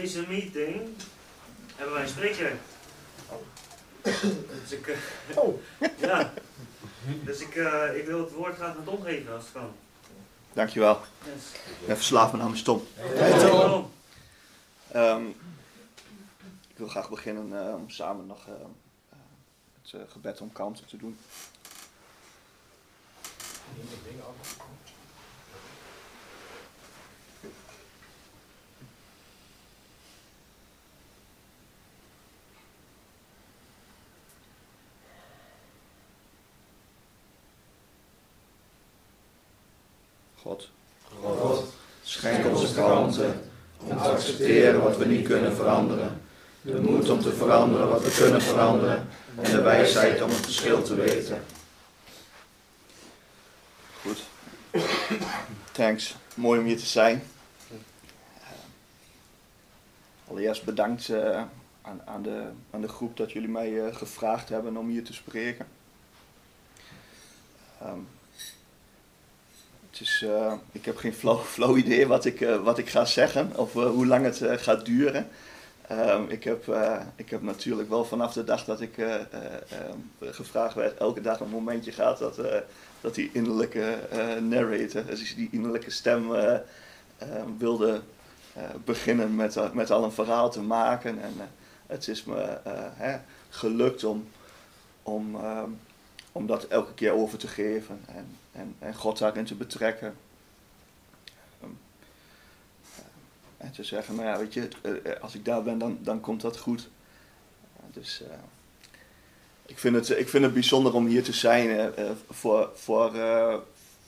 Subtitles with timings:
[0.00, 0.88] deze meeting
[1.76, 2.56] hebben wij een spreker.
[4.02, 4.98] Dus ik, eh,
[5.36, 5.60] Oh.
[6.08, 6.32] ja.
[7.24, 9.72] Dus ik, eh, ik wil het woord graag aan Tom geven als het kan.
[10.52, 11.00] Dankjewel.
[11.24, 11.60] Yes.
[11.80, 12.86] Ik ben verslaafd, mijn naam is Tom.
[12.94, 13.92] Hey, Tom.
[14.92, 15.26] Ehm,
[16.68, 18.52] ik wil graag beginnen eh, om samen nog eh,
[19.10, 21.18] eh, het gebed om kalmte te doen.
[40.44, 40.68] God,
[41.22, 41.64] God,
[42.02, 43.34] schenk ons de
[43.78, 46.20] om te accepteren wat we niet kunnen veranderen.
[46.62, 49.08] De moed om te veranderen wat we kunnen veranderen.
[49.40, 51.44] En de wijsheid om het verschil te weten.
[54.02, 54.22] Goed.
[55.72, 56.14] Thanks.
[56.34, 57.22] Mooi om hier te zijn.
[57.70, 57.76] Eh,
[60.28, 61.42] Allereerst bedankt eh,
[61.82, 65.12] aan, aan, de, aan de groep dat jullie mij eh, gevraagd hebben om hier te
[65.12, 65.66] spreken.
[67.80, 67.98] Ehm,
[70.00, 73.52] is, eh, ik heb geen flauw, flauw idee wat ik, eh, wat ik ga zeggen
[73.56, 75.28] of eh, hoe lang het gaat duren.
[75.88, 76.76] Ehm, ik, heb,
[77.16, 79.24] ik heb natuurlijk wel vanaf de dag dat ik eh, eh,
[79.68, 82.40] ehm, gevraagd werd, elke dag een momentje gehad dat,
[83.00, 83.98] dat die innerlijke
[84.42, 88.00] narrator, dus die innerlijke stem, eh, eh, wilde
[88.84, 91.22] beginnen met, met al een verhaal te maken.
[91.22, 91.34] En
[91.86, 92.58] het is me
[92.94, 94.28] hè, gelukt om,
[95.02, 95.70] om, ehm,
[96.36, 100.14] om dat elke keer over te geven en, en, en God daarin te betrekken.
[101.60, 101.70] Ehm,
[103.56, 106.20] en te zeggen, nou ja, weet je, eh, eh, als ik daar ben, dan, dan
[106.20, 106.88] komt dat goed.
[107.76, 108.36] Eh, dus eh,
[109.66, 111.68] ik, vind het, ik vind het bijzonder om hier te zijn.
[111.68, 113.56] eh, eh, voor voor eh,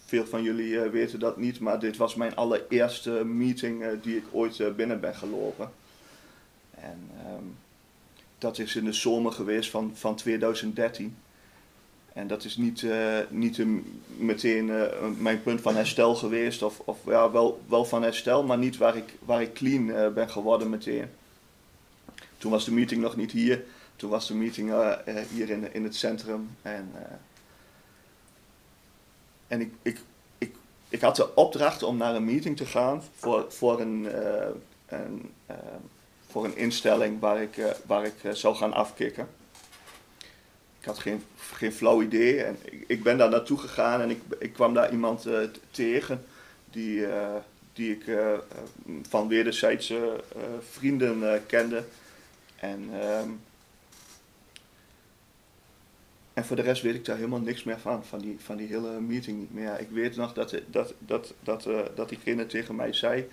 [0.04, 4.16] veel van jullie eh, weten dat niet, maar dit was mijn allereerste meeting eh, die
[4.16, 5.72] ik ooit eh, binnen ben gelopen.
[6.70, 7.44] En ehm,
[8.38, 11.16] dat is in de zomer geweest van, van 2013.
[12.16, 16.62] En dat is niet, eh, niet een- meteen eh, mijn punt van herstel geweest.
[16.62, 20.08] Of, of ja, wel, wel van herstel, maar niet waar ik, waar ik clean eh,
[20.08, 21.06] ben geworden meteen.
[22.38, 23.64] Toen was de meeting nog niet hier.
[23.96, 24.72] Toen was de meeting
[25.30, 26.50] hier in, in het centrum.
[26.62, 26.92] En,
[29.46, 30.00] en ik, ik,
[30.38, 30.54] ik,
[30.88, 34.08] ik had de opdracht om naar een meeting te gaan voor, voor, een,
[36.26, 39.28] voor een instelling waar ik, waar ik zou gaan afkicken.
[40.86, 42.42] Ik had geen, geen flauw idee.
[42.42, 45.38] En ik, ik ben daar naartoe gegaan en ik, ik kwam daar iemand eh,
[45.70, 46.24] tegen
[46.70, 47.34] die, eh,
[47.72, 48.32] die ik eh,
[49.08, 50.24] van wederzijdse
[50.70, 51.84] vrienden kende.
[52.56, 53.28] En, ehm,
[56.32, 58.68] en voor de rest weet ik daar helemaal niks meer van, van die, van die
[58.68, 59.80] hele meeting niet meer.
[59.80, 63.28] Ik weet nog dat, dat, dat, dat, dat diegene tegen mij zei,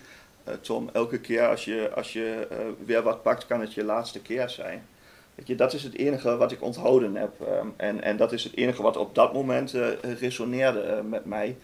[0.60, 2.48] Tom, elke keer als je, als je
[2.84, 4.86] weer wat pakt, kan het je laatste keer zijn.
[5.34, 7.40] Weet je, dat is het enige wat ik onthouden heb.
[7.40, 11.24] ehm, en, en dat is het enige wat op dat moment eh, resoneerde eh, met
[11.24, 11.56] mij.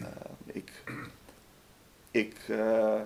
[0.00, 0.06] Eh,
[0.46, 0.70] ik,
[2.10, 3.00] ik, eh,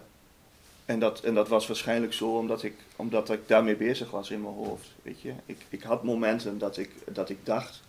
[0.84, 4.42] en, dat, en dat was waarschijnlijk zo omdat ik, omdat ik daarmee bezig was in
[4.42, 4.88] mijn hoofd.
[5.02, 5.32] Weet je?
[5.46, 7.82] Ik, ik had momenten dat ik, dat ik dacht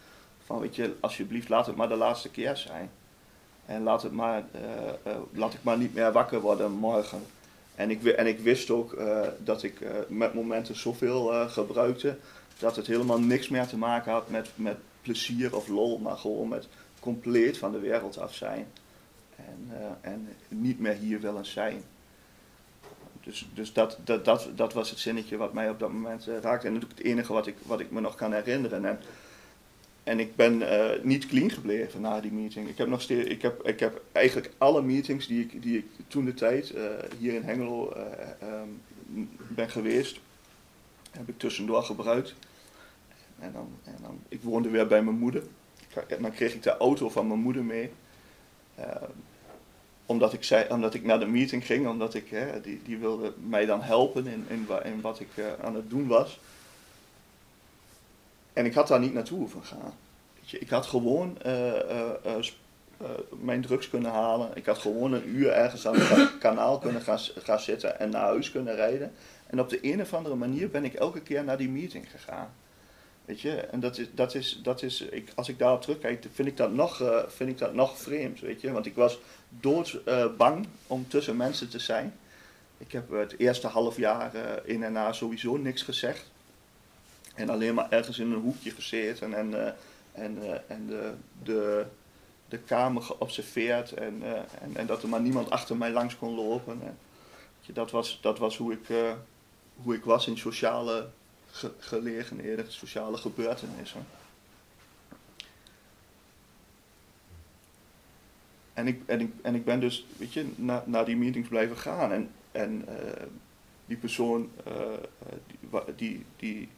[0.45, 2.89] van weet je, alsjeblieft laat het maar de laatste keer zijn.
[3.65, 4.43] En laat, het maar,
[5.31, 7.21] laat ik maar niet meer wakker worden morgen.
[7.75, 12.17] En ik, en ik wist ook eh, dat ik eh, met momenten zoveel eh, gebruikte
[12.59, 16.47] dat het helemaal niks meer te maken had met, met plezier of lol, maar gewoon
[16.47, 16.67] met
[16.99, 18.67] compleet van de wereld af zijn.
[19.35, 19.71] En,
[20.01, 21.83] en niet meer hier willen zijn.
[23.23, 26.67] Dus, dus dat, dat, dat, dat was het zinnetje wat mij op dat moment raakte.
[26.67, 28.85] En natuurlijk het enige wat ik, wat ik me nog kan herinneren.
[28.85, 28.99] En,
[30.03, 32.67] en ik ben eh, niet clean gebleven na die meeting.
[32.67, 35.85] Ik heb, nog steeds, ik heb, ik heb eigenlijk alle meetings die ik, die ik
[36.07, 36.83] toen de tijd eh,
[37.17, 38.03] hier in Hengelo eh,
[38.39, 38.67] ehm,
[39.37, 40.19] ben geweest,
[41.11, 42.35] heb ik tussendoor gebruikt.
[43.39, 45.43] En dan, en dan, ik woonde weer bij mijn moeder.
[46.21, 47.91] Dan kreeg ik de auto van mijn moeder mee.
[48.75, 48.85] Eh,
[50.05, 52.33] omdat, ik zei, omdat ik naar de meeting ging, omdat ik,
[52.63, 55.29] die, die wilde mij dan helpen in, in, in wat ik
[55.61, 56.39] aan het doen was.
[58.53, 59.93] En ik had daar niet naartoe hoeven gaan.
[60.39, 63.07] Weet je, ik had gewoon eh, eh, eh,
[63.39, 64.49] mijn drugs kunnen halen.
[64.53, 68.09] Ik had gewoon een uur ergens aan het ka- kanaal kunnen gaan, gaan zitten en
[68.09, 69.13] naar huis kunnen rijden.
[69.47, 72.53] En op de een of andere manier ben ik elke keer naar die meeting gegaan.
[73.25, 76.47] Weet je, en dat is, dat is, dat is ik, als ik daarop terugkijk, vind
[76.47, 78.71] ik dat nog, vind ik dat nog vreemd, weet je.
[78.71, 79.19] Want ik was
[79.49, 82.13] dood eh, bang om tussen mensen te zijn.
[82.77, 84.31] Ik heb het eerste half jaar
[84.63, 86.31] in en na sowieso niks gezegd.
[87.35, 89.73] En alleen maar ergens in een hoekje gezeten en, eh,
[90.11, 91.13] en, eh, en de,
[91.43, 91.85] de,
[92.47, 93.91] de kamer geobserveerd.
[93.91, 94.31] En, eh,
[94.61, 96.81] en, en dat er maar niemand achter mij langs kon lopen.
[96.83, 96.97] En
[97.73, 99.15] Dat was, dat was hoe, ik,
[99.75, 101.09] hoe ik was in sociale
[101.51, 104.05] ge gelegenheden, sociale gebeurtenissen.
[108.73, 111.77] En ik, en, ik, en ik ben dus, weet je, na, naar die meetings blijven
[111.77, 112.11] gaan.
[112.11, 112.85] En, en
[113.85, 114.51] die persoon
[115.95, 116.69] die, die,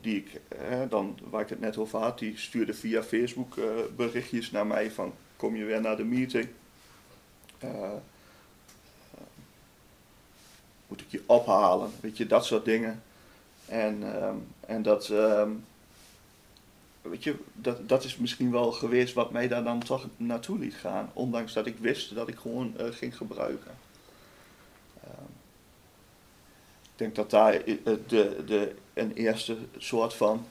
[0.00, 0.40] die ik,
[0.88, 3.54] dan, waar ik het net over had, die stuurde via Facebook
[3.96, 6.48] berichtjes naar mij van kom je weer naar de meeting.
[10.86, 13.02] moet ik je ophalen, weet je, dat soort dingen.
[13.66, 15.64] En, um, en dat, um,
[17.02, 20.74] weet je, dat, dat is misschien wel geweest wat mij daar dan toch naartoe liet
[20.74, 21.10] gaan.
[21.12, 23.70] Ondanks dat ik wist dat ik gewoon ging gebruiken.
[25.04, 25.26] Um,
[26.82, 30.46] ik denk dat daar eh, de, de, een eerste soort van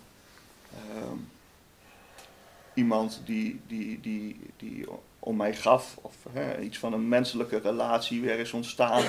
[2.74, 4.86] iemand die, die, die, die
[5.20, 9.04] om mij gaf, of hè, iets van een menselijke relatie weer is ontstaan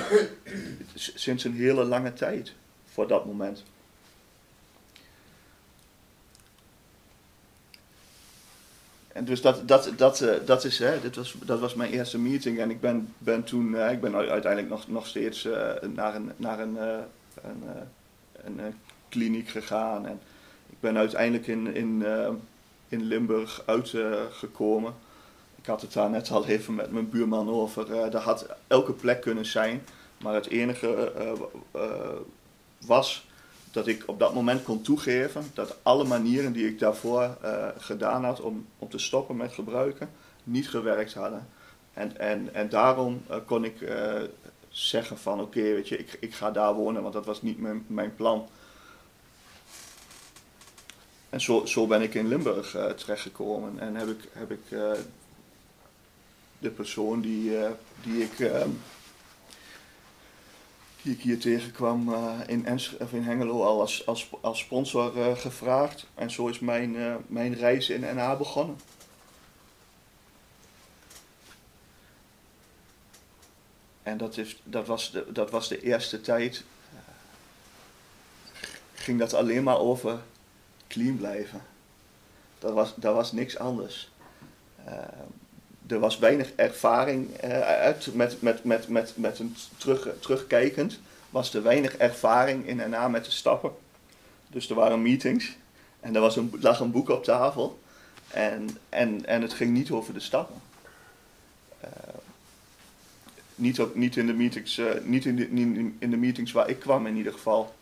[0.95, 2.55] sinds een hele lange tijd
[2.85, 3.63] voor dat moment.
[9.13, 12.19] En dus dat, dat, dat, uh, dat, is, hè, dit was, dat was mijn eerste
[12.19, 16.15] meeting en ik ben, ben toen, uh, ik ben uiteindelijk nog, nog steeds uh, naar
[16.15, 16.77] een, naar een,
[17.43, 17.63] een,
[18.45, 18.75] een,
[19.17, 20.21] kliniek gegaan en
[20.67, 22.05] ik ben uiteindelijk in, in,
[22.89, 24.95] in Limburg uitgekomen.
[25.57, 29.21] ik had het daar net al even met mijn buurman over, daar had elke plek
[29.21, 29.83] kunnen zijn,
[30.23, 31.13] maar het enige
[32.87, 33.27] was
[33.71, 37.37] dat ik op dat moment kon toegeven dat alle manieren die ik daarvoor
[37.79, 40.11] gedaan had om, om te stoppen met gebruiken,
[40.45, 41.49] niet gewerkt hadden.
[41.93, 43.75] En, en, en daarom kon ik
[44.69, 47.85] zeggen van oké, weet je, ik, ik ga daar wonen, want dat was niet mijn,
[47.87, 48.49] mijn plan.
[51.37, 54.69] En zo, zo ben ik in Limburg terechtgekomen en heb ik, heb ik
[56.59, 57.57] de persoon die,
[58.03, 58.53] die ik
[61.03, 62.15] die hier tegenkwam
[62.47, 66.07] in, Ens of in Hengelo al als, als, als sponsor gevraagd.
[66.15, 66.97] En zo is mijn,
[67.27, 68.77] mijn reis in NA begonnen.
[74.03, 76.65] En dat, is, dat, was, de, dat was de eerste tijd.
[78.95, 80.21] ging dat alleen maar over
[80.89, 81.61] clean blijven.
[82.59, 84.11] Dat was, dat was niks anders.
[85.87, 90.99] er was weinig ervaring uit met, met, met, met, met een terug, terugkijkend
[91.31, 93.73] was er weinig ervaring in en na met de stappen.
[94.49, 95.57] Dus er waren meetings
[96.01, 97.79] en er was een, lag een boek op tafel
[98.31, 100.61] en, en, en het ging niet over de stappen.
[101.85, 101.91] Uh,
[103.55, 105.49] niet, op, niet, in de meetings, niet, in de,
[105.99, 107.75] in de meetings waar ik kwam in ieder geval.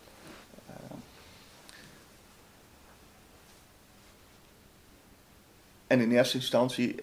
[5.87, 6.95] En in eerste instantie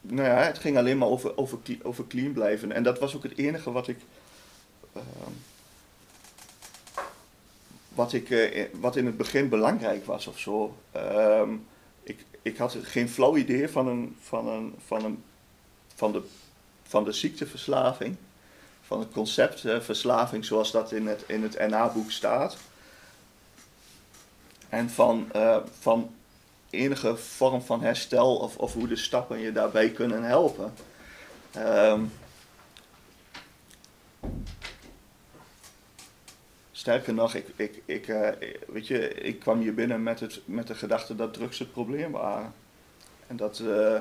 [0.00, 2.72] nou ja, het ging alleen maar over, over, over clean blijven.
[2.72, 3.98] En dat was ook het enige wat ik,
[4.92, 5.32] Ehm,
[7.88, 10.76] wat, ik, uh, wat in het begin belangrijk was of zo.
[10.96, 11.48] Uh,
[12.02, 15.22] ik, ik had geen flauw idee van, een, van, een, van, een,
[15.94, 16.22] van, de,
[16.82, 18.16] van de ziekteverslaving.
[18.82, 22.56] Van het concept verslaving zoals dat in het, in het NA-boek staat.
[24.68, 26.14] En van, uh, van
[26.72, 30.74] enige vorm van herstel of, of hoe de stappen je daarbij kunnen helpen.
[31.56, 32.12] Um,
[36.72, 38.28] Sterker nog, ik, ik, ik, uh,
[38.66, 42.12] weet je, ik kwam hier binnen met, het, met de gedachte dat drugs het probleem
[42.12, 42.52] waren.
[43.26, 44.00] En dat uh,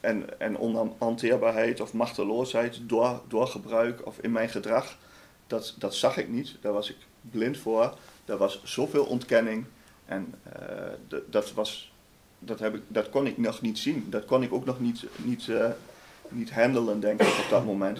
[0.00, 4.96] en, en onhanteerbaarheid of machteloosheid door, door gebruik of in mijn gedrag,
[5.46, 6.56] dat, dat zag ik niet.
[6.60, 7.98] Daar was ik blind voor.
[8.24, 9.66] Er was zoveel ontkenning.
[10.08, 11.92] En uh, dat, was,
[12.38, 14.06] dat, heb ik, dat kon ik nog niet zien.
[14.10, 15.50] Dat kon ik ook nog niet, niet,
[16.28, 17.98] niet handelen, denk ik, op dat moment.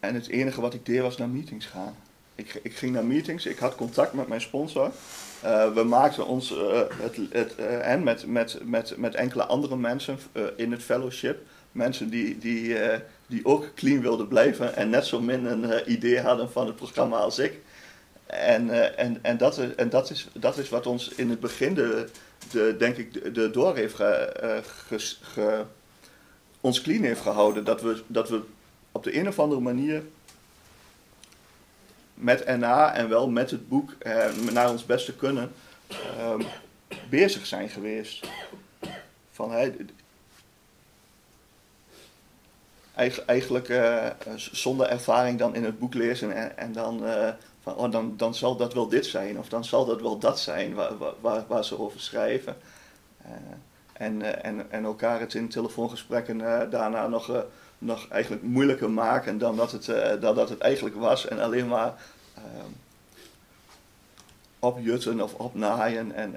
[0.00, 1.96] En het enige wat ik deed was naar meetings gaan.
[2.34, 4.92] Ik, ik ging naar meetings, ik had contact met mijn sponsor.
[5.44, 6.54] Uh, we maakten ons
[7.02, 10.18] het, het, en met, met, met, met enkele andere mensen
[10.56, 11.46] in het fellowship.
[11.74, 12.76] Mensen die, die,
[13.26, 17.16] die ook clean wilden blijven en net zo min een idee hadden van het programma
[17.16, 17.60] als ik.
[18.26, 22.08] En, en, en, dat, en dat, is, dat is wat ons in het begin, de,
[22.50, 24.62] de, denk ik, de, door heeft ge,
[25.20, 25.64] ge,
[26.60, 27.64] ons clean heeft gehouden.
[27.64, 28.42] Dat we, dat we
[28.92, 30.02] op de een of andere manier
[32.14, 35.52] met NA en wel met het boek eh, naar ons beste kunnen
[35.88, 36.34] eh,
[37.08, 38.26] bezig zijn geweest.
[39.30, 39.76] Van, hey,
[43.26, 47.02] eigenlijk uh, zonder ervaring dan in het boek lezen en, en dan,
[47.62, 50.40] van, oh, dan, dan zal dat wel dit zijn of dan zal dat wel dat
[50.40, 52.56] zijn waar, waar, waar ze over schrijven.
[53.92, 56.38] En, eh, en, en elkaar het in telefoongesprekken
[56.70, 57.44] daarna nog,
[57.78, 59.84] nog eigenlijk moeilijker maken dan dat het,
[60.20, 61.28] dan dat het eigenlijk was.
[61.28, 61.94] En alleen maar
[62.34, 62.70] ehm,
[64.58, 66.12] opjutten of opnaaien.
[66.12, 66.36] En,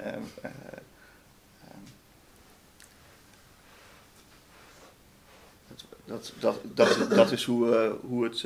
[6.07, 8.45] dat, dat, dat, dat is hoe, hoe het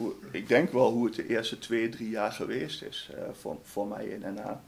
[0.00, 3.56] hoe, ik denk wel hoe het de eerste twee, drie jaar geweest is uh, voor,
[3.62, 4.62] voor mij in NA.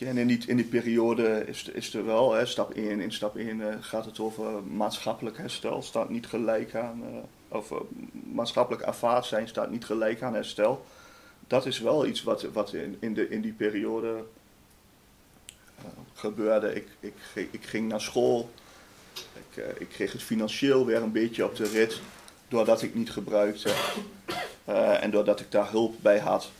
[0.00, 3.36] En in die, in die periode is, is er wel, hè, stap 1, in stap
[3.36, 7.02] 1 uh, eh, gaat het over maatschappelijk herstel, staat niet gelijk aan,
[7.48, 7.72] of
[8.32, 10.84] maatschappelijk aanvaard zijn staat niet gelijk aan herstel.
[11.46, 14.24] Dat is wel iets wat, wat in, in, de, in die periode
[16.14, 16.74] gebeurde.
[16.74, 17.14] Ik, ik,
[17.50, 18.50] ik ging naar school.
[19.14, 22.00] Ik, uh, ik, kreeg het financieel weer een beetje op de rit.
[22.48, 23.74] Doordat ik niet gebruikte.
[24.68, 26.50] Uh, en doordat ik daar hulp bij had.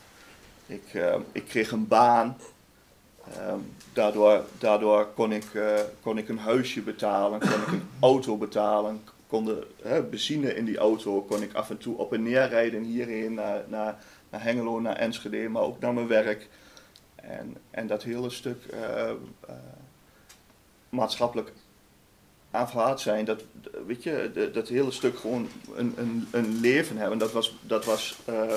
[0.65, 0.93] Ik,
[1.31, 2.37] ik kreeg een baan.
[3.33, 3.59] Ehm,
[3.93, 5.45] daardoor daardoor kon, ik,
[6.01, 7.39] kon ik een huisje betalen.
[7.39, 9.03] Kon ik een auto betalen.
[9.27, 9.67] Kon de
[10.09, 13.63] benzine in die auto kon ik af en toe op en neer rijden hierheen naar,
[13.67, 14.03] naar,
[14.35, 15.49] naar Hengelo, naar Enschede.
[15.49, 16.47] Maar ook naar mijn werk.
[17.15, 18.79] En, en dat hele stuk uh,
[19.49, 19.55] uh,
[20.89, 21.51] maatschappelijk
[22.51, 23.43] aanvaard zijn, dat,
[23.85, 28.17] weet je, dat hele stuk gewoon een, een, een leven hebben, dat was, dat was,
[28.29, 28.55] uh,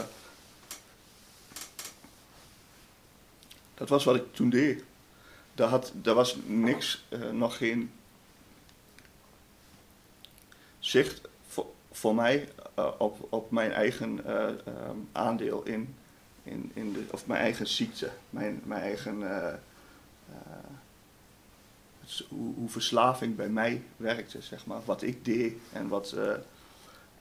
[3.75, 4.85] dat was wat ik toen deed.
[5.54, 7.90] Daar, had, daar was niks, nog geen
[10.78, 12.49] zicht voor, voor mij
[12.99, 15.94] op, op mijn eigen um, aandeel in
[16.49, 19.54] in, in de, of mijn eigen ziekte, mijn, mijn eigen, uh,
[22.28, 26.16] hoe, hoe, verslaving bij mij werkte, zeg maar, wat ik deed en wat,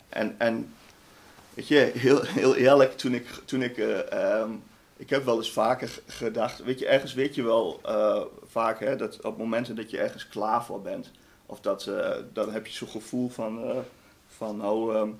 [0.10, 0.74] en, en
[1.54, 3.78] weet je, heel, heel eerlijk, toen ik, toen ik,
[4.14, 4.64] um,
[4.98, 7.82] ik heb wel eens vaker gedacht, weet je, ergens weet je wel
[8.46, 11.12] vaak, hè, dat op momenten dat je ergens klaar voor bent,
[11.46, 11.92] of dat,
[12.34, 13.84] dan heb je zo'n gevoel van,
[14.28, 15.14] van nou,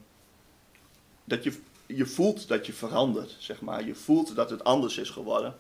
[1.28, 1.54] dat je
[1.88, 3.86] je voelt dat je verandert, zeg maar.
[3.86, 5.56] Je voelt dat het anders is geworden.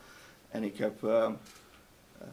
[0.50, 1.29] En ik heb, uh,
[2.21, 2.27] uh,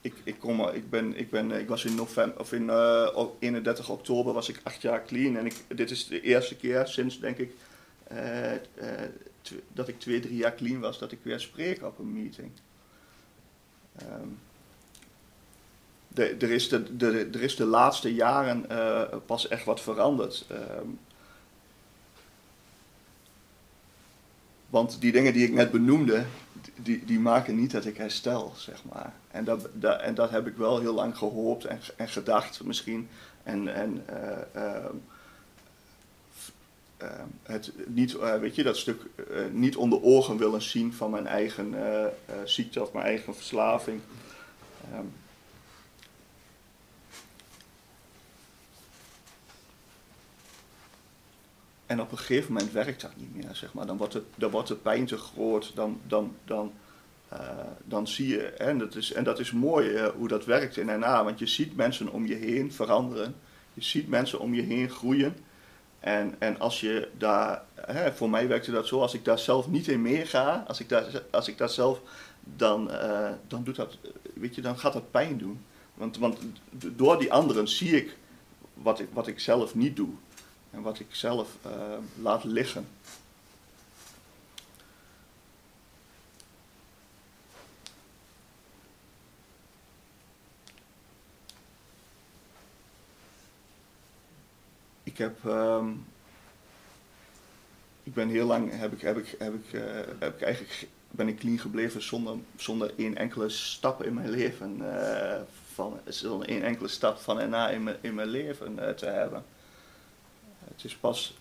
[0.00, 3.88] ik, ik, kom, ik, ben, ik, ben, ik was in november, of in uh, 31
[3.88, 5.36] oktober was ik acht jaar clean.
[5.36, 7.54] En ik, dit is de eerste keer sinds, denk ik,
[8.04, 8.52] eh,
[9.72, 12.50] dat ik twee, drie jaar clean was, dat ik weer spreek op een meeting.
[14.02, 14.38] Um,
[16.08, 18.66] de, er, is de, de, er is de laatste jaren
[19.26, 20.46] pas echt wat veranderd.
[20.50, 20.98] Um,
[24.70, 26.24] Want die dingen die ik net benoemde,
[26.76, 29.12] die, die maken niet dat ik herstel, zeg maar.
[29.30, 33.08] En dat, dat, en dat heb ik wel heel lang gehoopt en, en gedacht misschien.
[33.42, 34.84] En, en uh, uh,
[37.02, 37.08] uh,
[37.42, 39.02] het niet, weet je, dat stuk
[39.52, 41.74] niet onder ogen willen zien van mijn eigen
[42.44, 44.00] ziekte of mijn eigen verslaving.
[44.94, 45.12] Um,
[51.88, 53.86] En op een gegeven moment werkt dat niet meer, zeg maar.
[53.86, 56.72] Dan wordt, het, dan wordt de pijn te groot, dan, dan, dan,
[57.32, 57.40] uh,
[57.84, 60.86] dan zie je, en dat is, en dat is mooi uh, hoe dat werkt in
[60.86, 63.34] NA, want je ziet mensen om je heen veranderen,
[63.74, 65.36] je ziet mensen om je heen groeien.
[66.00, 69.68] En, en als je daar, hè, voor mij werkte dat zo, als ik daar zelf
[69.68, 72.00] niet in meega, als ik daar, als ik daar zelf,
[72.56, 73.98] dan, uh, dan doet dat,
[74.34, 75.60] weet je, dan gaat dat pijn doen.
[75.94, 76.38] Want, want
[76.96, 78.16] door die anderen zie ik
[78.74, 80.10] wat ik, wat ik zelf niet doe
[80.70, 81.72] en wat ik zelf uh,
[82.22, 82.88] laat liggen.
[95.02, 96.06] Ik heb, um,
[98.02, 99.82] ik ben heel lang, heb ik, heb ik, heb ik, uh,
[100.18, 104.76] heb ik eigenlijk, ben ik clean gebleven zonder, zonder één enkele stap in mijn leven,
[104.80, 105.40] uh,
[105.72, 109.44] van, zonder één enkele stap van en na in in mijn leven te hebben.
[110.74, 111.34] Het is pas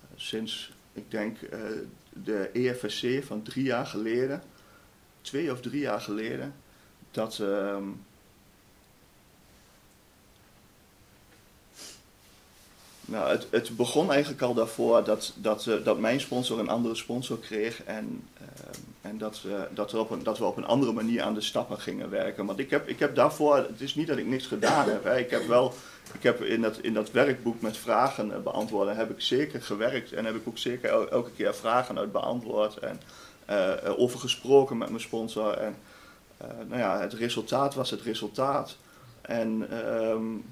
[0.00, 1.60] eh, sinds, ik denk, eh,
[2.12, 4.42] de EFSC van drie jaar geleden,
[5.20, 6.54] twee of drie jaar geleden,
[7.10, 7.38] dat.
[7.38, 7.84] Ehm,
[13.10, 16.94] nou, het, het, begon eigenlijk al daarvoor dat, dat, uh, dat mijn sponsor een andere
[16.94, 18.48] sponsor kreeg en, uh,
[19.00, 21.80] en dat, uh, dat, op een, dat we op een andere manier aan de stappen
[21.80, 22.46] gingen werken.
[22.46, 25.18] Want ik heb, ik heb daarvoor, het is niet dat ik niks gedaan heb, hè.
[25.18, 25.74] ik heb wel
[26.12, 30.12] ik heb in dat, in dat werkboek met vragen eh, beantwoorden, heb ik zeker gewerkt
[30.12, 33.00] en heb ik ook zeker elke keer vragen uit beantwoord en
[33.50, 35.52] uh, over gesproken met mijn sponsor.
[35.52, 35.76] En
[36.66, 38.76] nou ja, het resultaat was het resultaat.
[39.20, 40.44] En um,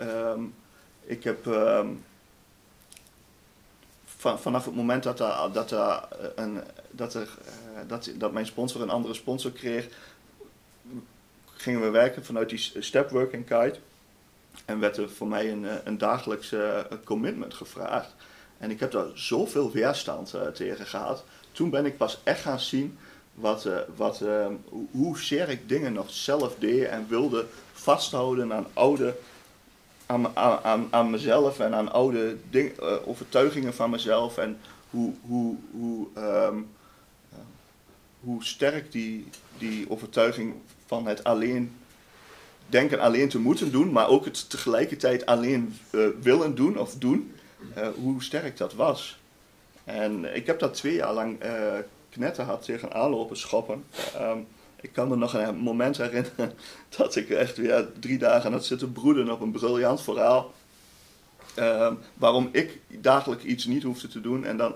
[0.00, 0.54] um,
[1.02, 2.04] ik heb um,
[4.04, 5.18] van, vanaf het moment dat,
[5.52, 7.28] dat, er, een, dat, er,
[7.86, 9.88] dat, dat mijn sponsor een andere sponsor kreeg,
[11.44, 13.78] gingen we werken vanuit die step working guide.
[14.64, 18.14] En werd er voor mij een, een dagelijkse commitment gevraagd.
[18.58, 21.24] En ik heb daar zoveel weerstand tegen gehad.
[21.52, 22.98] Toen ben ik pas echt gaan zien
[23.34, 24.46] wat, wat, uh,
[24.90, 29.16] hoe zeer ik dingen nog zelf deed en wilde vasthouden aan oude,
[30.06, 34.58] aan, aan, aan mezelf en aan oude ding, overtuigingen van mezelf en
[34.90, 36.70] hoe, hoe, hoe, um,
[38.20, 39.28] hoe sterk die,
[39.58, 40.54] die overtuiging
[40.86, 41.76] van het alleen
[42.70, 45.76] denken alleen te moeten doen, maar ook het tegelijkertijd alleen
[46.20, 47.34] willen doen of doen,
[47.94, 49.18] hoe sterk dat was.
[49.84, 51.38] En ik heb dat twee jaar lang
[52.10, 53.84] knetten had tegen aanlopen schoppen.
[54.20, 54.46] Um,
[54.80, 56.52] ik kan me nog een moment herinneren
[56.96, 60.52] dat ik echt weer drie dagen had zitten broeden op een briljant verhaal.
[61.56, 64.74] Um, waarom ik dagelijks iets niet hoefde te doen en dan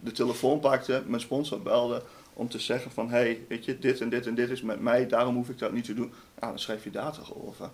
[0.00, 4.00] de telefoon pakte, mijn sponsor belde om te zeggen van hé, hey, weet je, dit
[4.00, 6.12] en dit en dit is met mij, daarom hoef ik dat niet te doen.
[6.38, 7.70] Ah, dan schrijf je daar toch over.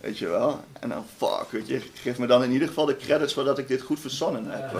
[0.00, 0.64] Weet je wel?
[0.80, 3.58] En dan, fuck, weet je, geef me dan in ieder geval de credits voor dat
[3.58, 4.72] ik dit goed verzonnen heb.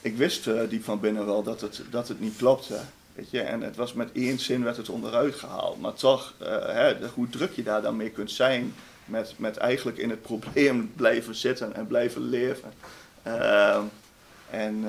[0.00, 2.80] ik wist uh, diep van binnen wel dat het, dat het niet klopte.
[3.14, 3.40] Weet je?
[3.40, 5.80] En het was met één zin werd het onderuit gehaald.
[5.80, 9.98] Maar toch, uh, hè, hoe druk je daar dan mee kunt zijn met, met eigenlijk
[9.98, 12.72] in het probleem blijven zitten en blijven leven.
[13.26, 13.82] Uh,
[14.50, 14.84] en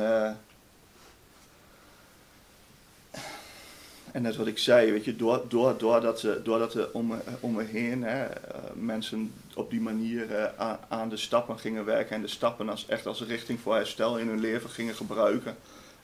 [4.14, 7.54] En net wat ik zei, weet je, door, door, doordat, ze, doordat er om, om
[7.54, 8.28] me heen hè,
[8.74, 13.06] mensen op die manier uh, aan de stappen gingen werken en de stappen als, echt
[13.06, 15.56] als richting voor herstel in hun leven gingen gebruiken.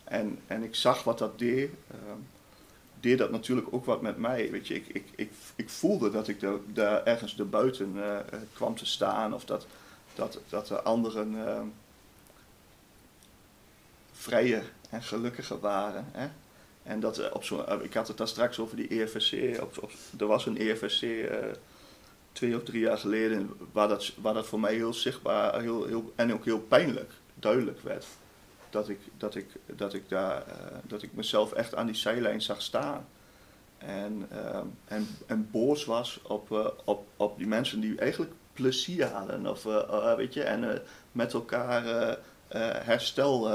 [0.03, 1.97] En, en ik zag wat dat deed, uh,
[2.99, 4.51] deed dat natuurlijk ook wat met mij.
[4.51, 8.17] Weet je, ik, ik, ik, ik voelde dat ik daar ergens erbuiten uh,
[8.53, 9.65] kwam te staan of dat,
[10.15, 11.35] dat, dat de anderen
[14.19, 16.05] vrijer en gelukkiger waren.
[16.11, 16.27] Hè?
[16.83, 19.61] En dat op zo, ik had het daar straks over die EFSC.
[19.61, 21.35] Op, op, er was een EFSC uh,
[22.31, 26.13] twee of drie jaar geleden waar dat, waar dat voor mij heel zichtbaar heel, heel,
[26.15, 28.05] en ook heel pijnlijk duidelijk werd.
[28.69, 30.53] Dat ik, dat ik, dat ik, daar, uh,
[30.83, 33.07] dat ik mezelf echt aan die zijlijn zag staan.
[33.77, 34.59] En, uh,
[35.27, 39.47] en, boos was op, op, op die mensen die eigenlijk plezier hadden.
[39.47, 39.63] Of,
[40.15, 42.17] weet je, en met elkaar
[42.83, 43.49] herstel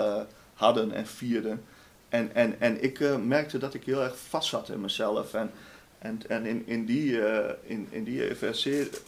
[0.55, 1.65] hadden en vierden.
[2.09, 5.35] En, en, en ik merkte dat ik heel erg vast zat in mezelf.
[5.35, 5.51] En,
[5.99, 8.99] en, en in, in die, uh, in, in die EVSC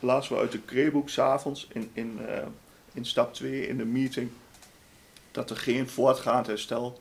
[0.00, 2.38] lazen we uit de kreeboek s'avonds in, in, uh,
[2.92, 4.30] in stap 2 in de meeting
[5.30, 7.00] dat er geen voortgaand herstel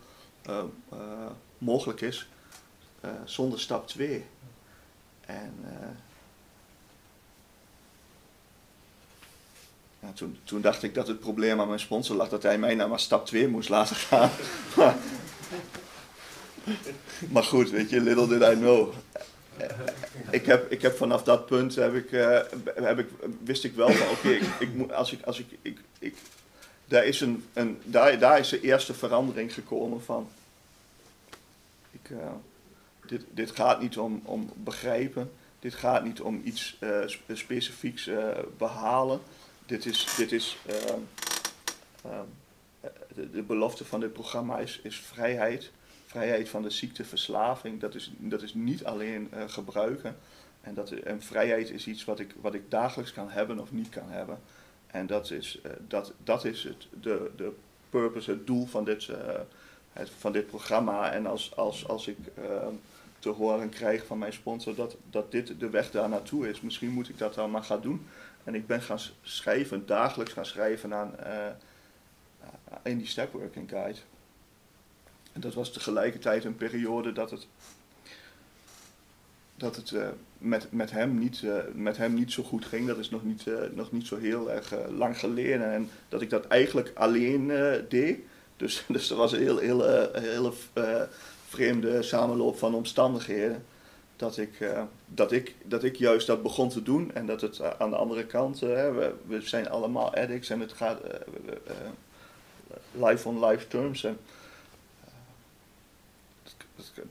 [1.57, 2.27] mogelijk is
[3.25, 4.25] zonder stap 2.
[5.25, 5.53] En
[10.03, 12.75] ja, toen, toen dacht ik dat het probleem aan mijn sponsor lag dat hij mij
[12.75, 14.29] naar maar stap 2 moest laten gaan.
[17.33, 18.93] maar goed, weet je, little did I know
[20.29, 22.39] ik, heb, ik heb vanaf dat punt heb ik, uh,
[22.75, 23.07] heb ik,
[23.43, 26.15] wist ik wel van oké, ik, ik, als ik, als ik, ik,
[26.85, 30.29] daar, is een, een, daar, daar is de eerste verandering gekomen van
[31.91, 32.17] ik, uh,
[33.05, 36.97] dit, dit gaat niet om, om begrijpen, dit gaat niet om iets uh,
[37.33, 38.09] specifieks
[38.57, 39.19] behalen,
[39.73, 40.99] dit is, dit is ehm,
[42.03, 42.25] ehm,
[43.13, 45.71] de, de belofte van dit programma is, vrijheid
[46.05, 50.15] vrijheid van de ziekteverslaving, dat is, dat is niet alleen uh, gebruiken.
[50.61, 53.89] En, dat, en vrijheid is iets wat ik, wat ik dagelijks kan hebben of niet
[53.89, 54.39] kan hebben.
[54.87, 57.51] En dat is, uh, dat, dat is het, de, de
[57.89, 59.09] purpose, het doel van dit,
[60.19, 61.11] van dit programma.
[61.11, 62.17] En als, als, als ik
[63.23, 66.91] te horen krijg van mijn sponsor dat, dat dit de weg daar naartoe is, misschien
[66.91, 68.07] moet ik dat dan maar gaan doen.
[68.43, 71.15] En ik ben gaan schrijven, dagelijks gaan schrijven aan,
[72.83, 73.99] in die stepworking guide.
[75.33, 77.47] En dat was tegelijkertijd een periode dat het,
[79.55, 80.07] dat het uh,
[80.37, 82.87] met, met, hem niet, uh, met hem niet zo goed ging.
[82.87, 85.71] Dat is nog niet, nog niet zo heel erg lang geleden.
[85.71, 87.47] En dat ik dat eigenlijk alleen
[87.89, 88.19] deed.
[88.57, 90.53] Dus, dus er was een heel, heel, hele
[91.53, 93.65] vreemde samenloop van omstandigheden.
[94.15, 94.71] Dat ik,
[95.07, 97.13] dat, ik, dat ik juist dat begon te doen.
[97.13, 100.99] En dat het aan de andere kant, we, we zijn allemaal addicts en het gaat
[102.91, 104.03] life on life terms.
[104.03, 104.17] En,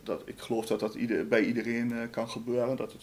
[0.03, 0.97] dat, ik geloof dat dat
[1.29, 2.77] bij iedereen kan gebeuren.
[2.77, 3.03] Dat het,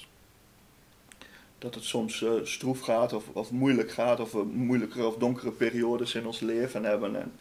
[1.58, 6.16] dat het soms stroef gaat of, of moeilijk gaat, of we moeilijkere of donkere periodes
[6.16, 7.16] in ons leven hebben.
[7.16, 7.32] En,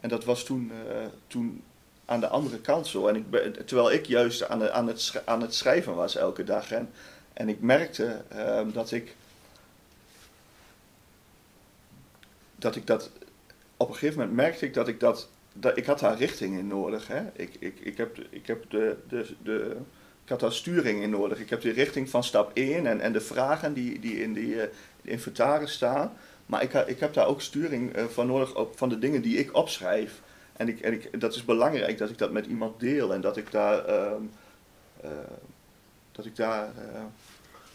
[0.00, 0.72] en dat was toen,
[1.26, 1.62] toen
[2.08, 3.06] aan de andere kant zo.
[3.06, 6.70] En ik ben, terwijl ik juist aan, aan, het, aan het schrijven was elke dag.
[6.70, 6.90] En,
[7.32, 9.14] en ik merkte ehm, dat ik.
[12.56, 13.10] Dat ik dat.
[13.76, 15.28] Op een gegeven moment merkte ik dat ik dat.
[15.52, 17.06] dat ik had daar richting in nodig.
[17.06, 17.22] Hè?
[17.32, 19.76] Ik, ik, ik, heb, ik, heb de, de, de,
[20.24, 21.40] ik had daar sturing in nodig.
[21.40, 24.62] Ik heb die richting van stap 1 en, en de vragen die, die in die
[24.62, 24.68] eh,
[25.02, 26.12] inventaris staan.
[26.46, 29.38] Maar ik, ik heb daar ook sturing eh, uh, van nodig van de dingen die
[29.38, 30.20] ik opschrijf.
[30.58, 33.36] En, ik, en ik, dat is belangrijk dat ik dat met iemand deel en dat
[33.36, 35.10] ik daar, uh,
[36.12, 36.72] dat ik daar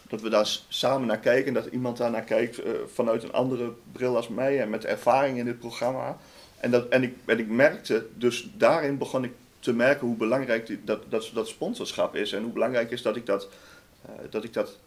[0.08, 3.72] dat we daar samen naar kijken, dat iemand daar naar kijkt uh, vanuit een andere
[3.92, 6.16] bril als mij en met ervaring in dit programma.
[6.60, 10.66] En, dat, en, ik, en ik merkte, dus daarin begon ik te merken hoe belangrijk
[10.66, 13.48] die, dat, dat, dat sponsorschap is en hoe belangrijk is dat ik dat,
[14.30, 14.78] dat, ik dat,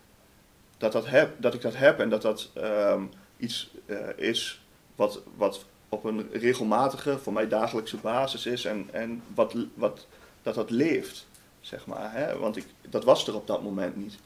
[0.78, 3.72] dat, dat, heb, dat ik dat heb en dat dat um, iets
[4.16, 4.62] is
[4.96, 10.08] wat, wat op een regelmatige, voor mij dagelijkse basis is en, en wat, wat,
[10.44, 11.28] dat dat leeft,
[11.62, 12.12] zeg maar.
[12.14, 12.38] Hè?
[12.38, 14.18] Want ik, dat was er op dat moment niet.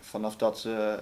[0.00, 0.64] Vanaf dat.
[0.66, 0.94] Uh,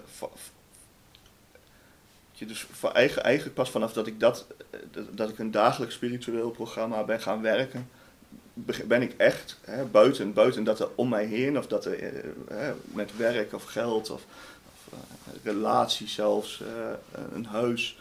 [2.39, 4.47] dus eigenlijk pas vanaf dat ik dat,
[5.11, 7.91] dat ik een dagelijks spiritueel programma ben gaan werken,
[8.85, 12.73] ben ik echt hè, buiten, buiten dat er om mij heen, of dat er hè,
[12.85, 14.25] met werk of geld of,
[14.65, 16.69] of uh, relatie zelfs, uh,
[17.33, 17.99] een huis,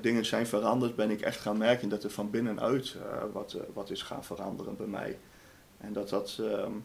[0.00, 2.94] dingen zijn veranderd, ben ik echt gaan merken dat er van binnenuit
[3.32, 5.18] wat, wat is gaan veranderen bij mij.
[5.78, 6.36] En dat dat.
[6.40, 6.84] Um,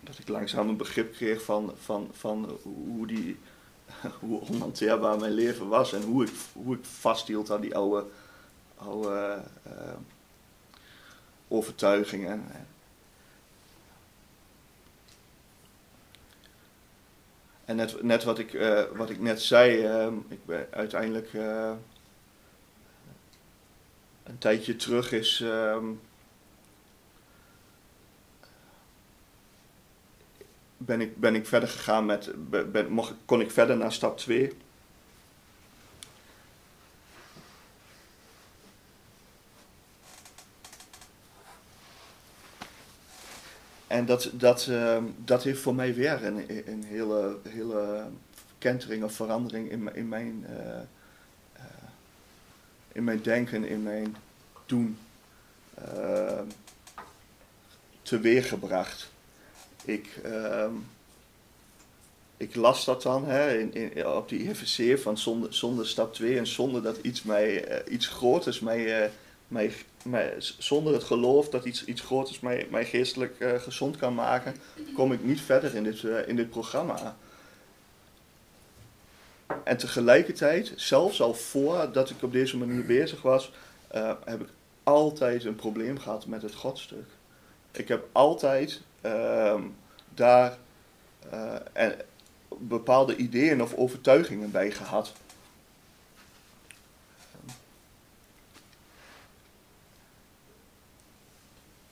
[0.00, 3.38] dat ik langzaam een begrip kreeg van, van, van hoe, die,
[4.20, 8.06] hoe onhanteerbaar mijn leven was en hoe ik, hoe ik vasthield aan die oude,
[8.76, 9.42] oude
[11.48, 12.44] overtuigingen.
[17.64, 21.72] En net, net wat, ik, uh, wat ik net zei, uh, ik ben uiteindelijk uh,
[24.24, 25.44] een tijdje terug is.
[30.78, 32.30] ben, ik, ben ik verder gegaan met.
[32.50, 34.52] Ben, kon ik verder naar stap 2.
[43.88, 48.06] En dat, dat, uh, dat heeft voor mij weer een, een hele, hele
[48.58, 50.56] kentering of verandering in, in, mijn, uh,
[51.56, 51.62] uh,
[52.92, 54.16] in mijn denken, in mijn
[54.66, 54.98] doen
[58.02, 59.10] teweeggebracht.
[59.84, 60.20] Ik,
[62.36, 66.38] ik las dat dan hè, in, in, op die IFC van zonder, zonder stap 2
[66.38, 69.10] en zonder dat iets, mij, iets groters mij,
[69.48, 69.72] mij
[70.58, 74.54] zonder het geloof dat iets, iets groters mij, mij geestelijk uh, gezond kan maken,
[74.94, 77.16] kom ik niet verder in dit, uh, in dit programma.
[79.64, 83.52] En tegelijkertijd, zelfs al voordat ik op deze manier bezig was,
[83.94, 84.48] uh, heb ik
[84.82, 87.06] altijd een probleem gehad met het godstuk.
[87.70, 89.62] Ik heb altijd ehm,
[90.14, 90.58] daar
[91.72, 91.96] en
[92.58, 95.12] bepaalde ideeën of overtuigingen bij gehad.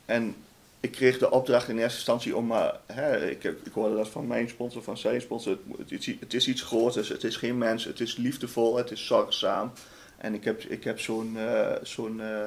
[0.07, 0.35] En
[0.79, 4.27] ik kreeg de opdracht in eerste instantie om maar, hè, ik, ik hoorde dat van
[4.27, 7.83] mijn sponsor, van zijn sponsor, het, is, het is iets groters, het is geen mens,
[7.83, 9.71] het is liefdevol, het is zorgzaam.
[10.17, 12.41] En ik heb, ik heb zo'n, uh, zo'n uh,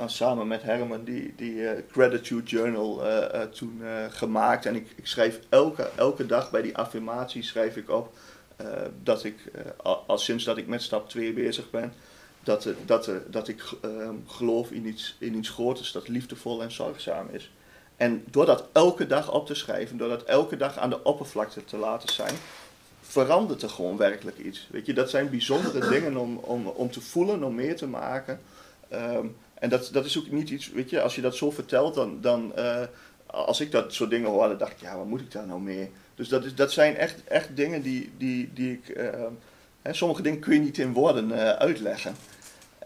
[0.00, 3.02] uh, samen met Herman die, die Gratitude Journal
[3.50, 3.80] toen
[4.10, 4.66] gemaakt.
[4.66, 8.14] En ik, ik schrijf elke, elke dag bij die affirmatie schrijf ik op
[9.02, 9.36] dat ik,
[9.76, 11.92] al, al sinds dat ik met stap 2 bezig ben,
[12.46, 17.28] dat, dat, dat ik uh, geloof in iets, in iets groters dat liefdevol en zorgzaam
[17.30, 17.50] is.
[17.96, 21.64] En door dat elke dag op te schrijven, door dat elke dag aan de oppervlakte
[21.64, 22.34] te laten zijn,
[23.00, 24.68] verandert er gewoon werkelijk iets.
[24.70, 28.40] Weet je, dat zijn bijzondere dingen om, om, om te voelen, om mee te maken.
[28.92, 31.94] Um, en dat, dat is ook niet iets, weet je, als je dat zo vertelt,
[31.94, 32.82] dan, dan uh,
[33.26, 35.90] als ik dat soort dingen hoorde, dacht ik, ja, wat moet ik daar nou mee?
[36.14, 39.10] Dus dat, is, dat zijn echt, echt dingen die, die, die ik, uh,
[39.82, 42.14] hè, sommige dingen kun je niet in woorden uh, uitleggen.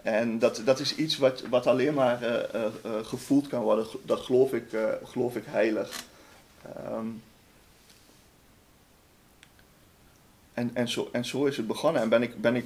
[0.01, 3.85] En dat, dat is iets wat, wat alleen maar uh, uh, gevoeld kan worden.
[4.03, 4.65] Dat geloof ik,
[5.03, 6.03] geloof ik heilig.
[6.89, 7.21] Um,
[10.53, 12.01] en, en, zo, en zo is het begonnen.
[12.01, 12.65] En ben ik, ben ik